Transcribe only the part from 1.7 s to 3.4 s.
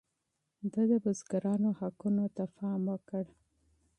حقونو ته پام وکړ.